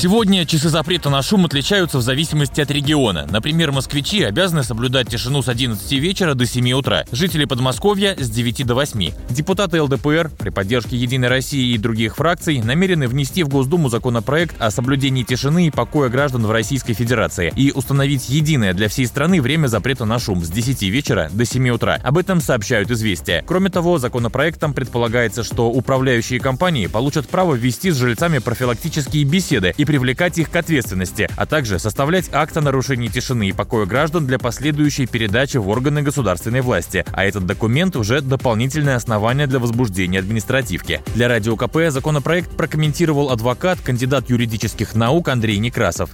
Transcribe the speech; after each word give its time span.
Сегодня 0.00 0.46
часы 0.46 0.70
запрета 0.70 1.10
на 1.10 1.20
шум 1.20 1.44
отличаются 1.44 1.98
в 1.98 2.00
зависимости 2.00 2.58
от 2.62 2.70
региона. 2.70 3.28
Например, 3.30 3.70
москвичи 3.70 4.22
обязаны 4.22 4.64
соблюдать 4.64 5.08
тишину 5.08 5.42
с 5.42 5.48
11 5.50 5.92
вечера 5.92 6.32
до 6.32 6.46
7 6.46 6.72
утра, 6.72 7.04
жители 7.12 7.44
Подмосковья 7.44 8.16
с 8.18 8.30
9 8.30 8.66
до 8.66 8.76
8. 8.76 9.10
Депутаты 9.28 9.82
ЛДПР 9.82 10.30
при 10.38 10.48
поддержке 10.48 10.96
Единой 10.96 11.28
России 11.28 11.74
и 11.74 11.76
других 11.76 12.16
фракций 12.16 12.62
намерены 12.62 13.08
внести 13.08 13.42
в 13.42 13.50
Госдуму 13.50 13.90
законопроект 13.90 14.56
о 14.58 14.70
соблюдении 14.70 15.22
тишины 15.22 15.66
и 15.66 15.70
покоя 15.70 16.08
граждан 16.08 16.46
в 16.46 16.50
Российской 16.50 16.94
Федерации 16.94 17.52
и 17.54 17.70
установить 17.70 18.30
единое 18.30 18.72
для 18.72 18.88
всей 18.88 19.04
страны 19.04 19.42
время 19.42 19.66
запрета 19.66 20.06
на 20.06 20.18
шум 20.18 20.42
с 20.42 20.48
10 20.48 20.80
вечера 20.84 21.28
до 21.30 21.44
7 21.44 21.68
утра. 21.68 21.98
Об 22.02 22.16
этом 22.16 22.40
сообщают 22.40 22.90
известия. 22.90 23.44
Кроме 23.46 23.68
того, 23.68 23.98
законопроектом 23.98 24.72
предполагается, 24.72 25.44
что 25.44 25.68
управляющие 25.68 26.40
компании 26.40 26.86
получат 26.86 27.28
право 27.28 27.54
ввести 27.54 27.90
с 27.90 27.98
жильцами 27.98 28.38
профилактические 28.38 29.24
беседы 29.24 29.74
и 29.76 29.89
привлекать 29.90 30.38
их 30.38 30.52
к 30.52 30.54
ответственности, 30.54 31.28
а 31.34 31.46
также 31.46 31.80
составлять 31.80 32.30
акт 32.32 32.56
о 32.56 32.60
нарушении 32.60 33.08
тишины 33.08 33.48
и 33.48 33.52
покоя 33.52 33.86
граждан 33.86 34.24
для 34.24 34.38
последующей 34.38 35.08
передачи 35.08 35.56
в 35.56 35.68
органы 35.68 36.02
государственной 36.02 36.60
власти. 36.60 37.04
А 37.10 37.24
этот 37.24 37.44
документ 37.44 37.96
уже 37.96 38.20
дополнительное 38.20 38.94
основание 38.94 39.48
для 39.48 39.58
возбуждения 39.58 40.20
административки. 40.20 41.02
Для 41.16 41.26
Радио 41.26 41.56
КП 41.56 41.88
законопроект 41.88 42.50
прокомментировал 42.56 43.30
адвокат, 43.32 43.80
кандидат 43.80 44.30
юридических 44.30 44.94
наук 44.94 45.26
Андрей 45.26 45.58
Некрасов. 45.58 46.10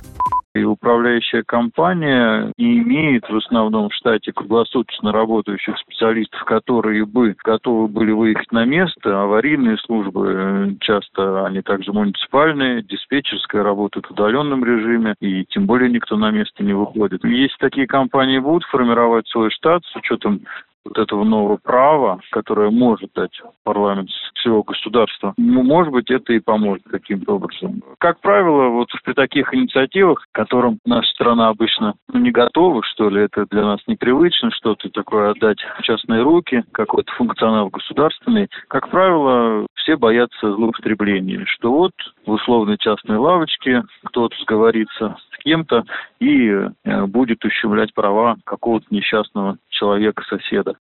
И 0.57 0.65
управляющая 0.65 1.43
компания 1.43 2.51
не 2.57 2.79
имеет 2.79 3.29
в 3.29 3.37
основном 3.37 3.91
в 3.91 3.95
штате 3.95 4.33
круглосуточно 4.33 5.12
работающих 5.12 5.77
специалистов, 5.79 6.43
которые 6.45 7.05
бы 7.05 7.37
готовы 7.45 7.89
были 7.89 8.12
выехать 8.12 8.51
на 8.53 8.65
место. 8.65 9.23
Аварийные 9.23 9.77
службы, 9.77 10.33
э, 10.34 10.69
часто 10.81 11.45
они 11.45 11.61
также 11.61 11.93
муниципальные, 11.93 12.83
диспетчерская 12.83 13.62
работает 13.62 14.07
в 14.07 14.12
удаленном 14.12 14.65
режиме, 14.65 15.15
и 15.21 15.45
тем 15.45 15.67
более 15.67 15.91
никто 15.91 16.17
на 16.17 16.31
место 16.31 16.65
не 16.65 16.73
выходит. 16.73 17.23
Если 17.25 17.57
такие 17.59 17.87
компании 17.87 18.39
будут 18.39 18.65
формировать 18.65 19.29
свой 19.29 19.51
штат 19.51 19.83
с 19.84 19.97
учетом 19.97 20.41
вот 20.87 20.98
этого 20.98 21.25
нового 21.25 21.56
права, 21.56 22.20
которое 22.31 22.70
может 22.70 23.11
дать 23.15 23.41
парламент 23.65 24.11
всего 24.34 24.62
государства, 24.62 25.34
ну, 25.37 25.62
может 25.62 25.93
быть, 25.93 26.11
это 26.11 26.33
и 26.33 26.41
поможет 26.41 26.84
каким-то 26.89 27.37
образом. 27.37 27.83
Как 27.98 28.20
правило, 28.20 28.69
вот 28.69 28.89
при 29.05 29.12
таких 29.12 29.53
инициативах, 29.55 30.27
к 30.31 30.34
которым 30.34 30.78
наша 30.84 31.09
страна 31.11 31.48
обычно 31.48 31.95
ну, 32.12 32.20
не 32.20 32.31
готова, 32.31 32.83
что 32.83 33.09
ли, 33.09 33.23
это 33.23 33.47
для 33.47 33.62
нас 33.62 33.81
непривычно, 33.87 34.51
что-то 34.51 34.89
такое 34.91 35.31
отдать 35.31 35.59
в 35.78 35.83
частные 35.83 36.23
руки, 36.23 36.65
какой-то 36.73 37.12
функционал 37.12 37.69
государственный, 37.69 38.48
как 38.69 38.89
правило, 38.91 39.67
все 39.75 39.97
боятся 39.97 40.53
злоупотребления, 40.53 41.45
что 41.47 41.73
вот 41.73 41.93
в 42.25 42.33
условной 42.33 42.78
частной 42.78 43.17
лавочке 43.17 43.83
кто-то 44.05 44.37
сговорится 44.43 45.17
с 45.33 45.39
кем-то 45.43 45.84
и 46.21 46.48
э, 46.48 47.06
будет 47.06 47.45
ущемлять 47.45 47.95
права 47.95 48.37
какого-то 48.45 48.87
несчастного 48.91 49.59
человека-соседа. 49.69 50.75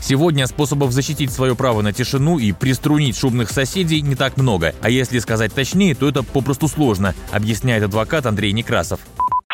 Сегодня 0.00 0.46
способов 0.46 0.92
защитить 0.92 1.30
свое 1.30 1.54
право 1.54 1.82
на 1.82 1.92
тишину 1.92 2.38
и 2.38 2.52
приструнить 2.52 3.18
шумных 3.18 3.50
соседей 3.50 4.00
не 4.00 4.14
так 4.14 4.36
много. 4.36 4.74
А 4.82 4.90
если 4.90 5.18
сказать 5.18 5.54
точнее, 5.54 5.94
то 5.94 6.08
это 6.08 6.22
попросту 6.22 6.68
сложно, 6.68 7.14
объясняет 7.32 7.84
адвокат 7.84 8.26
Андрей 8.26 8.52
Некрасов 8.52 9.00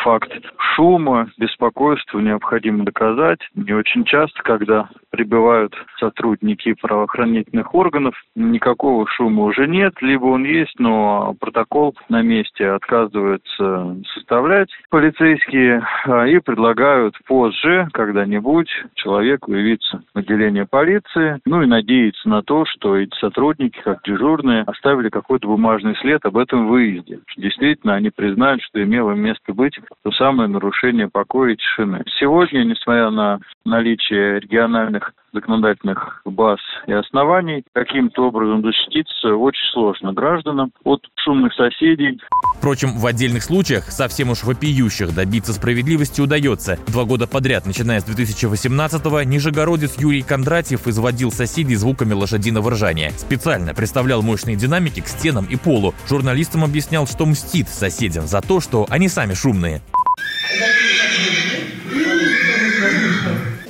факт 0.07 0.31
шума, 0.77 1.27
беспокойства 1.37 2.19
необходимо 2.19 2.85
доказать. 2.85 3.39
Не 3.55 3.73
очень 3.73 4.05
часто, 4.05 4.41
когда 4.43 4.89
прибывают 5.09 5.73
сотрудники 5.99 6.73
правоохранительных 6.73 7.73
органов, 7.73 8.13
никакого 8.35 9.07
шума 9.07 9.45
уже 9.45 9.67
нет, 9.67 9.95
либо 10.01 10.25
он 10.25 10.43
есть, 10.43 10.79
но 10.79 11.35
протокол 11.39 11.95
на 12.09 12.21
месте 12.21 12.69
отказывается 12.69 13.97
составлять 14.13 14.69
полицейские 14.89 15.83
а, 16.05 16.27
и 16.27 16.39
предлагают 16.39 17.15
позже 17.25 17.87
когда-нибудь 17.93 18.69
человеку 18.93 19.53
явиться 19.53 20.03
в 20.13 20.19
отделение 20.19 20.67
полиции, 20.67 21.39
ну 21.45 21.63
и 21.63 21.65
надеяться 21.65 22.29
на 22.29 22.43
то, 22.43 22.65
что 22.65 22.97
эти 22.97 23.15
сотрудники, 23.15 23.79
как 23.83 24.03
дежурные, 24.03 24.63
оставили 24.67 25.09
какой-то 25.09 25.47
бумажный 25.47 25.95
след 25.95 26.23
об 26.25 26.37
этом 26.37 26.67
выезде. 26.67 27.19
Действительно, 27.35 27.95
они 27.95 28.11
признают, 28.11 28.61
что 28.61 28.83
имело 28.83 29.11
место 29.13 29.53
быть 29.53 29.79
то 30.03 30.11
самое 30.11 30.47
нарушение 30.47 30.66
покоя 31.11 31.53
и 31.53 31.55
тишины. 31.55 32.03
Сегодня, 32.19 32.63
несмотря 32.63 33.09
на 33.09 33.39
наличие 33.65 34.39
региональных 34.39 35.13
законодательных 35.33 36.21
баз 36.25 36.59
и 36.87 36.93
оснований, 36.93 37.63
каким-то 37.73 38.27
образом 38.27 38.63
защититься 38.63 39.35
очень 39.35 39.65
сложно 39.71 40.13
гражданам 40.13 40.71
от 40.83 41.01
шумных 41.15 41.53
соседей. 41.53 42.19
Впрочем, 42.57 42.97
в 42.97 43.05
отдельных 43.05 43.43
случаях, 43.43 43.85
совсем 43.85 44.29
уж 44.31 44.43
вопиющих, 44.43 45.13
добиться 45.13 45.53
справедливости 45.53 46.21
удается. 46.21 46.77
Два 46.87 47.05
года 47.05 47.27
подряд, 47.27 47.65
начиная 47.65 47.99
с 47.99 48.07
2018-го, 48.07 49.21
нижегородец 49.23 49.99
Юрий 49.99 50.23
Кондратьев 50.23 50.87
изводил 50.87 51.31
соседей 51.31 51.75
звуками 51.75 52.13
лошадиного 52.13 52.71
ржания. 52.71 53.11
Специально 53.11 53.73
представлял 53.73 54.21
мощные 54.21 54.55
динамики 54.55 55.01
к 55.01 55.07
стенам 55.07 55.45
и 55.45 55.55
полу. 55.55 55.93
Журналистам 56.07 56.63
объяснял, 56.63 57.05
что 57.05 57.25
мстит 57.25 57.69
соседям 57.69 58.25
за 58.25 58.41
то, 58.41 58.59
что 58.59 58.87
они 58.89 59.07
сами 59.07 59.33
шумные. 59.33 59.81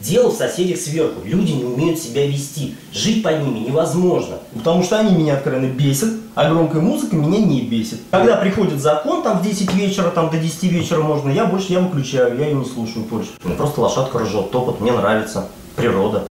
Дело 0.07 0.31
в 0.31 0.35
соседях 0.35 0.77
сверху. 0.77 1.19
Люди 1.25 1.51
не 1.51 1.65
умеют 1.65 1.99
себя 1.99 2.25
вести. 2.25 2.75
Жить 2.93 3.23
под 3.23 3.43
ними 3.43 3.59
невозможно. 3.59 4.37
Потому 4.55 4.81
что 4.81 4.97
они 4.97 5.13
меня 5.13 5.33
откровенно 5.33 5.69
бесят, 5.69 6.11
а 6.33 6.49
громкая 6.49 6.81
музыка 6.81 7.17
меня 7.17 7.39
не 7.39 7.61
бесит. 7.63 7.99
Когда 8.09 8.37
приходит 8.37 8.79
закон, 8.79 9.21
там 9.21 9.39
в 9.39 9.43
10 9.43 9.73
вечера, 9.73 10.09
там 10.09 10.29
до 10.29 10.37
10 10.37 10.63
вечера 10.63 11.01
можно, 11.01 11.29
я 11.29 11.45
больше 11.45 11.73
я 11.73 11.81
выключаю, 11.81 12.39
я 12.39 12.45
ее 12.47 12.55
не 12.55 12.63
слушаю 12.63 13.03
больше. 13.03 13.31
Просто 13.57 13.81
лошадка 13.81 14.19
ржет, 14.19 14.49
топот, 14.49 14.79
мне 14.79 14.93
нравится. 14.93 15.49
Природа. 15.75 16.25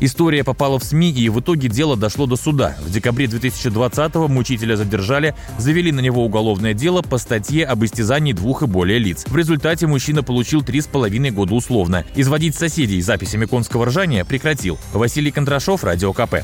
История 0.00 0.44
попала 0.44 0.78
в 0.78 0.84
СМИ, 0.84 1.10
и 1.10 1.28
в 1.28 1.40
итоге 1.40 1.68
дело 1.68 1.96
дошло 1.96 2.26
до 2.26 2.36
суда. 2.36 2.76
В 2.80 2.90
декабре 2.90 3.26
2020-го 3.26 4.28
мучителя 4.28 4.76
задержали, 4.76 5.34
завели 5.58 5.92
на 5.92 6.00
него 6.00 6.24
уголовное 6.24 6.74
дело 6.74 7.02
по 7.02 7.18
статье 7.18 7.64
об 7.64 7.84
истязании 7.84 8.32
двух 8.32 8.62
и 8.62 8.66
более 8.66 8.98
лиц. 8.98 9.24
В 9.26 9.36
результате 9.36 9.86
мужчина 9.86 10.22
получил 10.22 10.62
три 10.62 10.80
с 10.80 10.86
половиной 10.86 11.30
года 11.30 11.54
условно. 11.54 12.04
Изводить 12.14 12.54
соседей 12.54 13.00
записями 13.00 13.46
конского 13.46 13.86
ржания 13.86 14.24
прекратил. 14.24 14.78
Василий 14.92 15.30
Кондрашов, 15.30 15.84
Радио 15.84 16.12
КП. 16.12 16.36